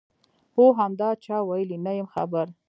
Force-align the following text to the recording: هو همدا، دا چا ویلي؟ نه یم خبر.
هو 0.55 0.65
همدا، 0.79 1.09
دا 1.13 1.19
چا 1.23 1.37
ویلي؟ 1.47 1.77
نه 1.85 1.91
یم 1.99 2.07
خبر. 2.15 2.47